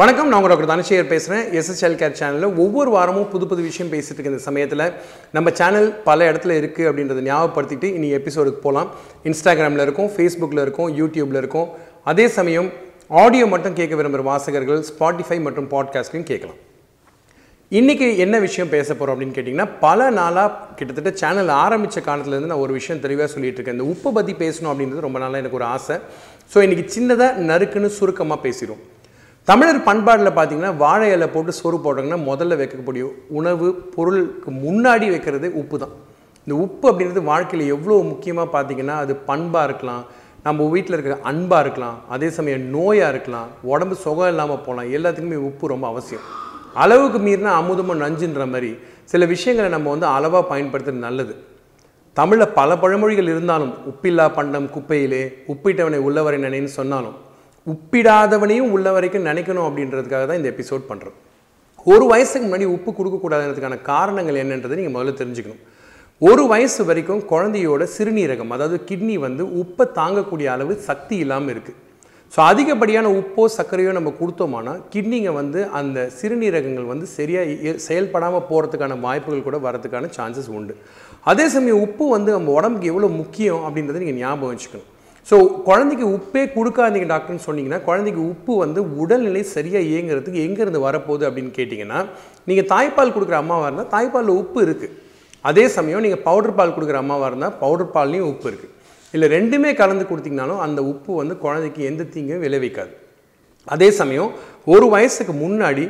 வணக்கம். 0.00 0.28
நான் 0.28 0.38
உங்கள் 0.38 0.52
டாக்டர் 0.52 0.70
தனசேகர் 0.70 1.08
பேசுகிறேன் 1.12 1.46
எஸ்எஸ்எல் 1.60 1.96
கேர் 2.00 2.14
சேனலில் 2.18 2.54
ஒவ்வொரு 2.64 2.90
வாரமும் 2.94 3.26
புது 3.32 3.44
புது 3.50 3.62
விஷயம் 3.66 3.90
பேசிகிட்டு 3.94 4.16
இருக்க 4.16 4.30
இந்த 4.32 4.44
சமயத்தில் 4.46 4.82
நம்ம 5.36 5.48
சேனல் 5.58 5.88
பல 6.06 6.28
இடத்துல 6.30 6.52
இருக்குது 6.60 6.86
அப்படின்றத 6.90 7.22
ஞாபகப்படுத்திட்டு 7.26 7.88
இனி 7.96 8.08
எபிசோடுக்கு 8.18 8.60
போகலாம் 8.66 8.88
இன்ஸ்டாகிராமில் 9.28 9.82
இருக்கும் 9.86 10.08
ஃபேஸ்புக்கில் 10.14 10.62
இருக்கும் 10.64 10.90
யூடியூப்பில் 11.00 11.38
இருக்கும். 11.42 11.66
அதே 12.10 12.26
சமயம் 12.36 12.68
ஆடியோ 13.22 13.48
மட்டும் 13.54 13.76
கேட்க 13.80 13.96
விரும்புகிற 14.00 14.24
வாசகர்கள் 14.30 14.80
ஸ்பாட்டிஃபை 14.90 15.38
மற்றும் 15.46 15.68
பாட்காஸ்ட்லையும் 15.74 16.28
கேட்கலாம். 16.30 16.60
இன்றைக்கி 17.80 18.08
என்ன 18.26 18.38
விஷயம் 18.46 18.72
பேச 18.76 18.88
போகிறோம் 18.94 19.14
அப்படின்னு 19.16 19.36
கேட்டிங்கன்னா 19.40 19.68
பல 19.86 20.08
நாளாக 20.20 20.70
கிட்டத்தட்ட 20.78 21.12
சேனல் 21.24 21.52
ஆரம்பித்த 21.64 22.04
காலத்துலேருந்து 22.08 22.52
நான் 22.52 22.64
ஒரு 22.66 22.74
விஷயம் 22.78 23.02
தெளிவாக 23.04 23.28
சொல்லிகிட்டு 23.34 23.60
இருக்கேன். 23.62 23.78
இந்த 23.78 23.88
உப்பை 23.94 24.12
பற்றி 24.20 24.36
பேசணும் 24.44 24.72
அப்படின்றது 24.72 25.06
ரொம்ப 25.08 25.20
நாளாக 25.24 25.42
எனக்கு 25.44 25.60
ஒரு 25.60 25.68
ஆசை. 25.74 25.98
ஸோ 26.54 26.64
இன்றைக்கி 26.68 26.86
சின்னதாக 26.96 27.46
நறுக்குன்னு 27.50 27.92
சுருக்கமாக 27.98 28.40
பேசிடுவோம். 28.46 28.82
தமிழர் 29.50 29.86
பண்பாடில் 29.86 30.36
பார்த்தீங்கன்னா 30.36 30.72
வாழை 30.80 31.06
இலை 31.12 31.26
போட்டு 31.26 31.52
சோறு 31.58 31.76
போடுறாங்கன்னா 31.84 32.18
முதல்ல 32.26 32.56
வைக்கக்கூடிய 32.58 33.04
உணவு 33.38 33.68
பொருளுக்கு 33.94 34.50
முன்னாடி 34.64 35.06
வைக்கிறது 35.10 35.46
உப்பு 35.60 35.76
தான் 35.78 35.94
இந்த 36.46 36.54
உப்பு 36.64 36.84
அப்படின்றது 36.90 37.22
வாழ்க்கையில் 37.30 37.70
எவ்வளோ 37.74 37.96
முக்கியமாக 38.10 38.48
பார்த்தீங்கன்னா 38.54 38.96
அது 39.04 39.12
பண்பாக 39.30 39.68
இருக்கலாம் 39.68 40.02
நம்ம 40.44 40.66
வீட்டில் 40.74 40.96
இருக்கிற 40.96 41.16
அன்பாக 41.30 41.62
இருக்கலாம் 41.64 41.96
அதே 42.16 42.28
சமயம் 42.36 42.66
நோயாக 42.74 43.12
இருக்கலாம் 43.14 43.48
உடம்பு 43.72 43.96
சுகம் 44.04 44.30
இல்லாமல் 44.32 44.62
போகலாம் 44.66 44.92
எல்லாத்துக்குமே 44.98 45.40
உப்பு 45.48 45.72
ரொம்ப 45.72 45.86
அவசியம். 45.92 46.24
அளவுக்கு 46.74 47.20
மீறினா 47.26 47.54
அமுதமும் 47.62 48.02
நஞ்சுன்ற 48.04 48.44
மாதிரி 48.52 48.70
சில 49.04 49.26
விஷயங்களை 49.34 49.70
நம்ம 49.76 49.90
வந்து 49.90 50.08
அளவாக 50.16 50.44
பயன்படுத்துறது 50.52 51.04
நல்லது. 51.08 51.34
தமிழில் 52.16 52.54
பல 52.60 52.76
பழமொழிகள் 52.84 53.32
இருந்தாலும் 53.34 53.74
உப்பில்லா 53.92 54.28
பண்டம் 54.38 54.70
குப்பையிலே 54.76 55.22
உப்பிட்டவனை 55.54 56.00
உள்ளவரை 56.06 56.40
நினைன்னு 56.46 56.72
சொன்னாலும் 56.78 57.18
உப்பிடாதவனையும் 57.66 58.72
உள்ள 58.76 58.88
வரைக்கும் 58.96 59.28
நினைக்கணும் 59.30 59.66
அப்படின்றதுக்காக 59.68 60.24
தான் 60.28 60.40
இந்த 60.40 60.50
எபிசோட் 60.54 60.88
பண்ணுறோம் 60.90 61.18
ஒரு 61.86 62.04
வயசுக்கு 62.12 62.46
முன்னாடி 62.46 62.66
உப்பு 62.76 62.90
கொடுக்கக்கூடாதுன்றதுக்கான 62.96 63.76
காரணங்கள் 63.90 64.40
என்னன்றதை 64.42 64.76
நீங்கள் 64.80 64.96
முதல்ல 64.96 65.12
தெரிஞ்சுக்கணும். 65.20 65.60
ஒரு 66.22 66.42
வயசு 66.52 66.80
வரைக்கும் 66.88 67.22
குழந்தையோட 67.30 67.82
சிறுநீரகம் 67.96 68.50
அதாவது 68.54 68.78
கிட்னி 68.88 69.14
வந்து 69.26 69.42
உப்பை 69.60 69.84
தாங்கக்கூடிய 70.00 70.48
அளவு 70.54 70.72
சக்தி 70.88 71.16
இல்லாமல் 71.24 71.52
இருக்குது 71.54 71.78
ஸோ 72.32 72.40
அதிகப்படியான 72.50 73.06
உப்போ 73.20 73.44
சர்க்கரையோ 73.54 73.92
நம்ம 73.96 74.10
கொடுத்தோமானா 74.18 74.72
கிட்னிங்க 74.92 75.30
வந்து 75.38 75.60
அந்த 75.78 76.04
சிறுநீரகங்கள் 76.18 76.90
வந்து 76.92 77.06
சரியாக 77.14 77.72
செயல்படாமல் 77.86 78.46
போகிறதுக்கான 78.50 78.98
வாய்ப்புகள் 79.06 79.46
கூட 79.48 79.58
வரதுக்கான 79.66 80.10
சான்சஸ் 80.18 80.50
உண்டு. 80.58 80.74
அதே 81.30 81.46
சமயம் 81.54 81.82
உப்பு 81.86 82.04
வந்து 82.16 82.30
நம்ம 82.36 82.52
உடம்புக்கு 82.58 82.90
எவ்வளோ 82.92 83.10
முக்கியம் 83.22 83.64
அப்படின்றத 83.66 84.02
நீங்கள் 84.04 84.20
ஞாபகம் 84.24 84.52
வச்சுக்கணும். 84.52 84.88
ஸோ 85.30 85.36
குழந்தைக்கு 85.68 86.06
உப்பே 86.16 86.42
கொடுக்காதீங்க 86.54 87.08
டாக்டர்னு 87.12 87.46
சொன்னீங்கன்னா 87.46 87.78
குழந்தைக்கு 87.88 88.22
உப்பு 88.32 88.52
வந்து 88.62 88.80
உடல்நிலை 89.02 89.42
சரியாக 89.54 89.88
இயங்குறதுக்கு 89.90 90.44
எங்கேருந்து 90.46 90.80
வரப்போகுது 90.86 91.26
அப்படின்னு 91.28 91.52
கேட்டிங்கன்னா 91.58 92.00
நீங்கள் 92.48 92.68
தாய்ப்பால் 92.72 93.14
கொடுக்குற 93.16 93.38
அம்மாவாக 93.42 93.68
இருந்தால் 93.68 93.92
தாய்ப்பாலில் 93.94 94.38
உப்பு 94.42 94.60
இருக்குது 94.66 94.96
அதே 95.44 95.64
சமயம் 95.76 96.04
நீங்கள் 96.06 96.24
பவுடர் 96.28 96.56
பால் 96.58 96.74
கொடுக்குற 96.76 96.98
அம்மாவாக 97.02 97.30
இருந்தால் 97.30 97.54
பவுடர் 97.62 97.94
பால்லையும் 97.96 98.30
உப்பு 98.32 98.46
இருக்குது 98.50 98.74
இல்லை 99.14 99.28
ரெண்டுமே 99.36 99.70
கலந்து 99.80 100.04
கொடுத்தீங்கனாலும் 100.08 100.60
அந்த 100.64 100.80
உப்பு 100.90 101.12
வந்து 101.20 101.34
குழந்தைக்கு 101.44 101.80
எந்த 101.90 102.02
தீங்கும் 102.14 102.42
விளைவிக்காது. 102.44 102.92
அதே 103.68 103.88
சமயம் 104.00 104.30
ஒரு 104.74 104.86
வயசுக்கு 104.94 105.32
முன்னாடி 105.44 105.84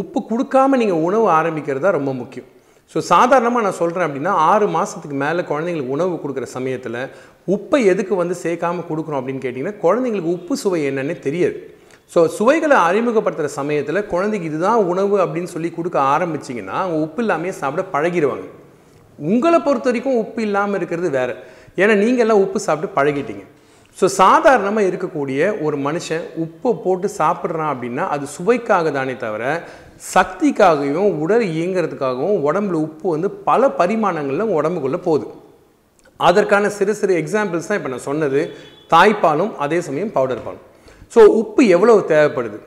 உப்பு 0.00 0.18
கொடுக்காம 0.30 0.76
நீங்கள் 0.82 1.04
உணவு 1.08 1.26
ஆரம்பிக்கிறது 1.38 1.84
தான் 1.84 1.96
ரொம்ப 1.98 2.12
முக்கியம். 2.20 2.48
ஸோ 2.92 2.98
சாதாரணமாக 3.12 3.64
நான் 3.66 3.80
சொல்கிறேன் 3.80 4.06
அப்படின்னா 4.08 4.32
ஆறு 4.50 4.66
மாதத்துக்கு 4.74 5.16
மேலே 5.22 5.42
குழந்தைங்களுக்கு 5.48 5.94
உணவு 5.96 6.14
கொடுக்குற 6.22 6.46
சமயத்தில் 6.56 7.00
உப்பை 7.54 7.80
எதுக்கு 7.92 8.14
வந்து 8.20 8.34
சேர்க்காம 8.42 8.84
கொடுக்குறோம் 8.90 9.18
அப்படின்னு 9.20 9.42
கேட்டிங்கன்னா 9.44 9.80
குழந்தைங்களுக்கு 9.86 10.34
உப்பு 10.36 10.54
சுவை 10.62 10.80
என்னன்னு 10.90 11.16
தெரியாது. 11.26 11.56
ஸோ 12.12 12.20
சுவைகளை 12.36 12.76
அறிமுகப்படுத்துகிற 12.88 13.50
சமயத்தில் 13.60 14.06
குழந்தைக்கு 14.12 14.48
இதுதான் 14.50 14.82
உணவு 14.92 15.16
அப்படின்னு 15.24 15.50
சொல்லி 15.54 15.70
கொடுக்க 15.78 15.98
ஆரம்பிச்சிங்கன்னா 16.14 16.76
அவங்க 16.82 16.98
உப்பு 17.06 17.22
இல்லாமையே 17.24 17.54
சாப்பிட 17.60 17.84
பழகிடுவாங்க 17.94 18.46
உங்களை 19.18 19.58
பொறுத்த 19.66 19.88
வரைக்கும் 19.90 20.20
உப்பு 20.22 20.40
இல்லாமல் 20.46 20.78
இருக்கிறது 20.78 21.10
வேறு. 21.18 21.34
ஏன்னா 21.82 21.94
நீங்கள் 22.04 22.24
எல்லாம் 22.24 22.42
உப்பு 22.44 22.58
சாப்பிட்டு 22.66 22.96
பழகிட்டீங்க. 22.98 23.44
ஸோ 23.98 24.06
சாதாரணமாக 24.20 24.88
இருக்கக்கூடிய 24.90 25.40
ஒரு 25.66 25.76
மனுஷன் 25.86 26.24
உப்பை 26.44 26.70
போட்டு 26.84 27.08
சாப்பிட்றான் 27.20 27.72
அப்படின்னா 27.74 28.04
அது 28.14 28.24
சுவைக்காக 28.36 28.90
தானே 28.96 29.14
தவிர 29.24 29.44
சக்திக்காகவும் 30.12 31.12
உடல் 31.24 31.44
இயங்கிறதுக்காகவும் 31.56 32.38
உடம்புல 32.48 32.76
உப்பு 32.86 33.06
வந்து 33.14 33.28
பல 33.48 33.68
பரிமாணங்களில் 33.80 34.54
உடம்புக்குள்ளே 34.58 35.00
போகுது. 35.08 35.26
அதற்கான 36.20 36.68
சிறு 36.78 36.92
சிறு 37.00 37.14
எக்ஸாம்பிள்ஸ் 37.22 37.68
தான் 37.68 37.78
இப்போ 37.80 37.90
நான் 37.94 38.08
சொன்னது. 38.10 38.40
தாய்ப்பாலும் 38.92 39.52
அதே 39.64 39.78
சமயம் 39.88 40.14
பவுடர் 40.16 40.46
பாலும். 40.46 40.64
ஸோ 41.14 41.20
உப்பு 41.40 41.62
எவ்வளோ 41.76 41.94
தேவைப்படுது? 42.12 42.58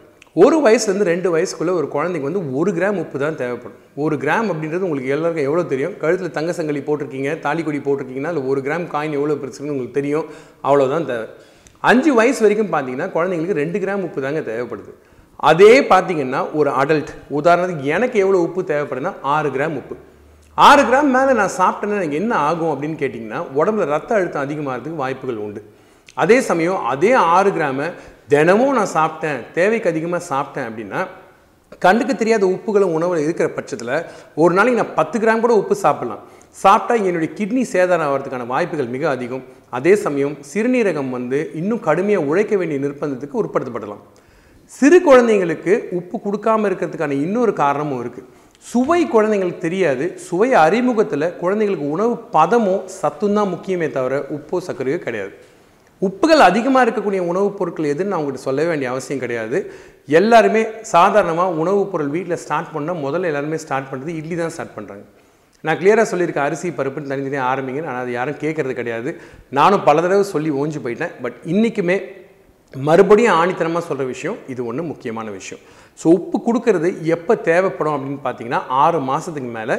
ஒரு 0.44 0.57
வயசுலேருந்து 0.66 1.07
ரெண்டு 1.12 1.29
வயசுக்குள்ளே 1.35 1.73
ஒரு 1.79 1.88
குழந்தைக்கு 1.94 2.28
வந்து 2.29 2.41
ஒரு 2.59 2.72
கிராம் 2.78 3.00
உப்பு 3.03 3.17
தான் 3.23 3.40
தேவைப்படும். 3.41 3.79
ஒரு 4.03 4.16
கிராம் 4.23 4.50
அப்படின்றது 4.51 4.85
உங்களுக்கு 4.88 5.13
எல்லாருக்கும் 5.16 5.47
எவ்வளோ 5.50 5.63
தெரியும்? 5.72 5.96
கழுத்தில் 6.01 6.35
தங்க 6.38 6.51
சங்கலி 6.57 6.81
போட்டிருக்கீங்க 6.88 7.31
தாலிக்கொடி 7.46 7.79
போட்டிருக்கீங்கன்னா 7.88 8.31
இல்லை 8.34 8.44
ஒரு 8.51 8.61
கிராம் 8.67 8.88
காயின் 8.94 9.17
எவ்வளோ 9.19 9.38
பிரச்சனைன்னு 9.44 9.75
உங்களுக்கு 9.75 10.00
தெரியும். 10.00 10.28
அவ்வளோதான் 10.67 11.07
தேவை. 11.11 11.28
அஞ்சு 11.84 12.11
வயசு 12.19 12.40
வரைக்கும் 12.46 12.73
பார்த்தீங்கன்னா 12.73 13.09
குழந்தைங்களுக்கு 13.16 13.61
ரெண்டு 13.63 13.79
கிராம் 13.85 14.06
உப்பு 14.07 14.22
தாங்க 14.28 14.44
தேவைப்படுது. 14.51 14.94
அதே 15.48 15.74
பார்த்தீங்கன்னா 15.92 16.40
ஒரு 16.60 16.70
அடல்ட் 16.82 17.12
உதாரணத்துக்கு 17.38 17.86
எனக்கு 17.96 18.18
எவ்வளோ 18.24 18.40
உப்பு 18.46 18.62
தேவைப்படுதுன்னா 18.72 19.14
ஆறு 19.34 19.50
கிராம் 19.56 19.78
உப்பு. 19.82 19.96
ஆறு 20.58 20.82
கிராம் 20.90 21.12
மேலே 21.16 21.34
நான் 21.40 21.58
சாப்பிட்டேன்னா 21.60 22.00
எனக்கு 22.00 22.20
என்ன 22.22 22.34
ஆகும் 22.48 22.72
அப்படின்னு 22.74 22.98
கேட்டிங்கன்னா 23.04 23.40
உடம்புல 23.60 23.86
ரத்த 23.94 24.12
அழுத்தம் 24.18 24.44
அதிகமாகிறதுக்கு 24.46 25.02
வாய்ப்புகள் 25.04 25.44
உண்டு. 25.46 25.62
அதே 26.24 26.38
சமயம் 26.50 26.84
அதே 26.94 27.12
ஆறு 27.36 27.50
கிராமை 27.58 27.88
தினமும் 28.34 28.76
நான் 28.80 28.94
சாப்பிட்டேன் 28.98 29.40
தேவைக்கு 29.58 29.92
அதிகமாக 29.94 30.24
சாப்பிட்டேன் 30.32 30.68
அப்படின்னா 30.70 31.02
கண்ணுக்கு 31.86 32.14
தெரியாத 32.22 32.44
உப்புகளும் 32.54 32.94
உணவில் 32.98 33.26
இருக்கிற 33.26 33.48
பட்சத்தில் 33.58 33.96
ஒரு 34.44 34.54
நாளைக்கு 34.58 34.82
நான் 34.82 34.98
பத்து 35.00 35.18
கிராம் 35.24 35.44
கூட 35.44 35.54
உப்பு 35.62 35.76
சாப்பிட்லாம். 35.86 36.24
சாப்பிட்டா 36.64 36.94
என்னுடைய 37.10 37.30
கிட்னி 37.40 37.64
சேதாரம் 37.74 38.08
ஆகிறதுக்கான 38.10 38.48
வாய்ப்புகள் 38.54 38.94
மிக 38.96 39.04
அதிகம். 39.16 39.44
அதே 39.78 39.94
சமயம் 40.06 40.36
சிறுநீரகம் 40.52 41.12
வந்து 41.18 41.40
இன்னும் 41.60 41.86
கடுமையாக 41.88 42.30
உழைக்க 42.30 42.54
வேண்டிய 42.62 42.80
நிர்பந்தத்துக்கு 42.86 43.42
உட்படுத்தப்படலாம். 43.42 44.02
சிறு 44.72 44.97
குழந்தைங்களுக்கு 45.06 45.74
உப்பு 46.00 46.18
கொடுக்காம 46.25 46.68
இருக்கிறதுக்கான 46.69 47.12
இன்னொரு 47.12 47.53
காரணமும் 47.53 48.02
இருக்குது 48.03 48.28
சுவை 48.66 49.00
குழந்தைங்களுக்கு 49.06 49.57
தெரியாது. 49.57 50.18
சுவை 50.18 50.53
அறிமுகத்தில் 50.53 51.34
குழந்தைங்களுக்கு 51.41 51.88
உணவு 51.96 52.13
பதமோ 52.34 52.75
சத்தும் 52.85 53.34
தான் 53.34 53.52
முக்கியமே 53.53 53.88
தவிர 53.91 54.16
உப்போ 54.35 54.58
சர்க்கரையோ 54.68 54.97
கிடையாது. 54.97 55.31
உப்புகள் 56.02 56.41
அதிகமாக 56.50 56.84
இருக்கக்கூடிய 56.85 57.22
உணவுப் 57.31 57.58
பொருட்கள் 57.58 57.91
எதுன்னு 57.94 58.12
நான் 58.12 58.22
உங்கள்கிட்ட 58.22 58.50
சொல்ல 58.50 58.63
வேண்டிய 58.63 58.90
அவசியம் 58.90 59.19
கிடையாது. 59.19 59.58
எல்லாருமே 60.08 60.62
சாதாரணமாக 60.81 61.58
உணவுப் 61.63 61.91
பொருள் 61.91 62.08
வீட்டில் 62.08 62.41
ஸ்டார்ட் 62.44 62.74
பண்ணால் 62.75 63.02
முதல்ல 63.06 63.31
எல்லாருமே 63.31 63.58
ஸ்டார்ட் 63.58 63.90
பண்ணுறது 63.91 64.13
இட்லி 64.19 64.35
தான் 64.35 64.50
ஸ்டார்ட் 64.50 64.75
பண்ணுறாங்க 64.78 65.06
நான் 65.63 65.78
கிளியராக 65.78 66.08
சொல்லியிருக்கேன் 66.12 66.47
அரிசி 66.50 66.69
பருப்புன்னு 66.69 67.12
தனித்தனியாக 67.13 67.50
ஆரம்பிங்க. 67.52 67.81
ஆனால் 67.85 68.02
அது 68.02 68.12
யாரும் 68.12 68.40
கேட்குறது 68.40 68.74
கிடையாது. 68.74 69.09
நானும் 69.50 69.84
பல 69.84 70.02
தடவை 70.02 70.24
சொல்லி 70.24 70.52
ஓஞ்சு 70.52 70.79
போயிட்டேன். 70.84 71.13
பட் 71.22 71.34
இன்றைக்குமே 71.46 71.97
மறுபடியும் 72.74 73.35
ஆணித்தனமாக 73.41 73.84
சொல்கிற 73.90 74.06
விஷயம் 74.13 74.35
இது 74.53 74.62
ஒன்று 74.69 74.81
முக்கியமான 74.90 75.28
விஷயம். 75.38 75.62
ஸோ 76.00 76.06
உப்பு 76.18 76.38
கொடுக்கறது 76.47 76.90
எப்போ 77.16 77.34
தேவைப்படும் 77.47 77.96
அப்படின்னு 77.96 78.19
பார்த்தீங்கன்னா 78.25 78.59
ஆறு 78.81 78.97
மாதத்துக்கு 79.07 79.50
மேலே. 79.56 79.75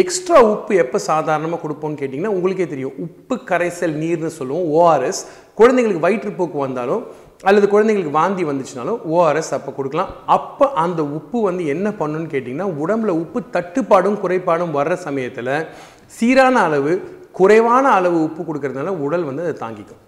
எக்ஸ்ட்ரா 0.00 0.38
உப்பு 0.54 0.72
எப்போ 0.84 0.98
சாதாரணமாக 1.10 1.60
கொடுப்போம்னு 1.64 1.98
கேட்டிங்கன்னா 2.00 2.32
உங்களுக்கே 2.36 2.66
தெரியும். 2.72 2.96
உப்பு 3.04 3.36
கரைசல் 3.50 3.94
நீர்னு 4.02 4.30
சொல்லுவோம். 4.38 4.66
ஓஆர்எஸ் 4.78 5.20
குழந்தைங்களுக்கு 5.60 6.04
வயிற்றுப்போக்கு 6.06 6.58
வந்தாலும் 6.66 7.04
அல்லது 7.50 7.66
குழந்தைங்களுக்கு 7.74 8.18
வாந்தி 8.20 8.44
வந்துச்சுனாலும் 8.50 8.98
ஓஆர்எஸ் 9.14 9.52
அப்போ 9.58 9.72
கொடுக்கலாம். 9.78 10.10
அப்போ 10.36 10.66
அந்த 10.84 11.00
உப்பு 11.18 11.40
வந்து 11.48 11.64
என்ன 11.74 11.88
பண்ணுன்னு 12.00 12.28
கேட்டிங்கன்னா 12.34 12.68
உடம்புல 12.84 13.14
உப்பு 13.22 13.42
தட்டுப்பாடும் 13.56 14.18
குறைபாடும் 14.24 14.74
வர்ற 14.78 14.96
சமயத்தில் 15.06 15.52
சீரான 16.16 16.56
அளவு 16.68 16.94
குறைவான 17.40 17.84
அளவு 17.98 18.18
உப்பு 18.26 18.42
கொடுக்கறதுனால 18.48 18.96
உடல் 19.06 19.28
வந்து 19.30 19.46
அதை 19.46 19.54
தாங்கிக்கும். 19.62 20.02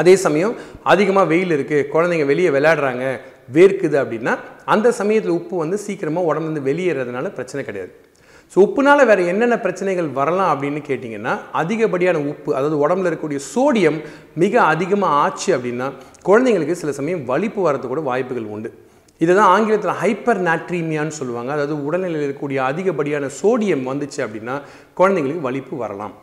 அதே 0.00 0.14
சமயம் 0.24 0.54
அதிகமாக 0.92 1.30
வெயில் 1.32 1.54
இருக்குது 1.56 1.86
குழந்தைங்க 1.94 2.26
வெளியே 2.32 2.50
விளையாடுறாங்க 2.56 3.04
வேர்க்குது 3.56 3.96
அப்படின்னா 4.02 4.32
அந்த 4.74 4.88
சமயத்தில் 5.00 5.36
உப்பு 5.38 5.54
வந்து 5.62 5.78
சீக்கிரமாக 5.86 6.28
உடம்புலேருந்து 6.30 6.68
வெளியேறதுனால 6.70 7.28
பிரச்சனை 7.38 7.62
கிடையாது. 7.68 7.92
ஸோ 8.52 8.56
உப்புனால் 8.64 9.08
வேறு 9.10 9.22
என்னென்ன 9.30 9.56
பிரச்சனைகள் 9.62 10.08
வரலாம் 10.18 10.50
அப்படின்னு 10.52 10.80
கேட்டிங்கன்னா 10.88 11.32
அதிகப்படியான 11.60 12.18
உப்பு 12.32 12.50
அதாவது 12.58 12.76
உடம்புல 12.84 13.08
இருக்கக்கூடிய 13.10 13.40
சோடியம் 13.52 13.98
மிக 14.42 14.54
அதிகமாக 14.72 15.16
ஆச்சு 15.22 15.48
அப்படின்னா 15.56 15.86
குழந்தைங்களுக்கு 16.28 16.76
சில 16.82 16.92
சமயம் 16.98 17.24
வலிப்பு 17.30 17.62
வரது 17.66 17.88
கூட 17.92 18.02
வாய்ப்புகள் 18.10 18.52
உண்டு. 18.56 18.70
இதுதான் 19.20 19.50
ஆங்கிலத்தில் 19.54 19.98
ஹைப்பர் 20.02 20.40
நாட்ரீமியான்னு 20.48 21.18
சொல்லுவாங்க. 21.18 21.50
அதாவது 21.56 21.76
உடல்நிலையில் 21.88 22.24
இருக்கக்கூடிய 22.26 22.58
அதிகப்படியான 22.70 23.30
சோடியம் 23.40 23.84
வந்துச்சு 23.90 24.20
அப்படின்னா 24.26 24.56
குழந்தைங்களுக்கு 25.00 25.46
வலிப்பு 25.48 25.76
வரலாம். 25.84 26.14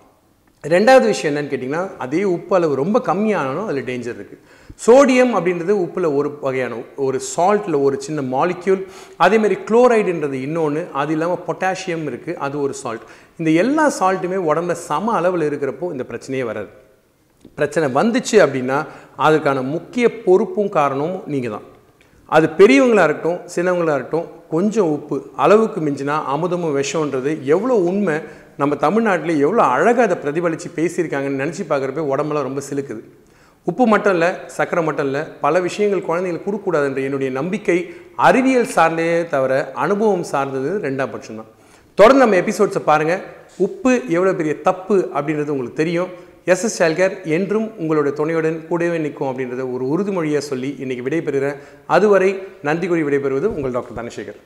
ரெண்டாவது 0.64 1.06
விஷயம் 1.08 1.32
என்னன்னு 1.32 1.52
கேட்டிங்கன்னா 1.52 1.88
அதே 1.98 2.24
உப்பு 2.24 2.56
அளவு 2.56 2.76
ரொம்ப 2.76 3.00
கம்மியானாலும் 3.00 3.66
அதில் 3.66 3.88
டேஞ்சர் 3.88 4.18
இருக்குது 4.18 4.42
சோடியம் 4.82 5.34
அப்படின்றது 5.36 5.74
உப்பில் 5.78 6.16
ஒரு 6.16 6.40
வகையான 6.42 6.76
ஒரு 6.96 7.20
சால்ட்டில் 7.36 7.84
ஒரு 7.84 8.02
சின்ன 8.02 8.22
மாலிக்யூல் 8.22 8.84
அதேமாதிரி 9.18 9.58
குளோரைடுன்றது 9.70 10.34
இன்னொன்று 10.34 10.88
அது 10.92 11.14
இல்லாமல் 11.14 11.44
பொட்டாசியம் 11.48 12.08
இருக்குது 12.08 12.38
அது 12.38 12.62
ஒரு 12.62 12.74
சால்ட் 12.74 13.04
இந்த 13.38 13.52
எல்லா 13.56 13.92
சால்ட்டுமே 14.00 14.36
உடம்புல 14.36 14.72
சம 14.72 15.14
அளவில் 15.14 15.50
இருக்கிறப்போ 15.50 15.92
இந்த 15.92 16.04
பிரச்சனையே 16.04 16.44
வராது. 16.44 16.70
பிரச்சனை 17.58 17.90
வந்துச்சு 17.94 18.38
அப்படின்னா 18.38 18.78
அதுக்கான 19.18 19.62
முக்கிய 19.70 20.24
பொறுப்பும் 20.26 20.70
காரணமும் 20.70 21.22
நீங்கள் 21.26 21.52
தான் 21.52 21.68
அது 22.32 22.50
பெரியவங்களாக 22.50 23.04
இருக்கட்டும் 23.04 23.40
சின்னவங்களாக 23.56 23.96
இருக்கட்டும் 23.96 24.30
கொஞ்சம் 24.50 24.90
உப்பு 24.90 25.16
அளவுக்கு 25.36 25.82
மிஞ்சினா 25.82 26.16
அமுதமும் 26.26 26.76
விஷம்ன்றது 26.78 27.44
எவ்வளோ 27.46 27.76
உண்மை 27.76 28.16
நம்ம 28.62 28.76
தமிழ்நாட்டில் 28.86 29.42
எவ்வளோ 29.46 29.64
அழகாக 29.76 30.02
அதை 30.08 30.16
பிரதிபலித்து 30.24 30.70
பேசியிருக்காங்கன்னு 30.78 31.42
நினச்சி 31.44 31.64
பார்க்குறப்ப 31.70 32.04
உடம்பெல்லாம் 32.14 32.48
ரொம்ப 32.48 32.62
சிலுக்குது. 32.70 33.02
உப்பு 33.70 33.84
மட்டும் 33.92 34.14
இல்லை 34.16 34.30
சக்கரை 34.58 34.82
மட்டும் 34.88 35.08
இல்லை 35.10 35.22
பல 35.44 35.60
விஷயங்கள் 35.68 36.08
குழந்தைங்களுக்கு 36.08 36.48
கொடுக்கக்கூடாதுன்ற 36.48 37.02
என்னுடைய 37.08 37.30
நம்பிக்கை 37.40 37.78
அறிவியல் 38.28 38.74
சார்ந்தே 38.76 39.08
தவிர 39.34 39.54
அனுபவம் 39.86 40.26
சார்ந்தது 40.32 40.72
ரெண்டாம் 40.86 41.14
பட்சம்தான். 41.14 41.50
தொடர்ந்து 41.98 42.24
நம்ம 42.24 42.40
எபிசோட்ஸை 42.44 42.82
பாருங்கள் 42.92 43.24
உப்பு 43.66 43.94
எவ்வளோ 44.18 44.34
பெரிய 44.40 44.54
தப்பு 44.68 44.98
அப்படின்றது 45.18 45.54
உங்களுக்கு 45.56 45.82
தெரியும். 45.82 46.12
எஸ்எஸ் 46.54 46.80
சைல்கேர் 46.80 47.14
என்றும் 47.36 47.68
உங்களுடைய 47.82 48.14
துணையுடன் 48.20 48.58
கூடவே 48.70 48.98
நிற்கும் 49.06 49.30
அப்படின்றத 49.30 49.66
ஒரு 49.76 49.84
உறுதிமொழியாக 49.94 50.50
சொல்லி 50.52 50.72
இன்றைக்கி 50.84 51.06
விடைபெறுகிறேன். 51.08 51.60
அதுவரை 51.96 52.30
நன்றி 52.70 52.88
கூறி 52.88 53.06
விடைபெறுவது 53.10 53.50
உங்கள் 53.56 53.76
டாக்டர் 53.78 54.00
தனசேகர். 54.00 54.40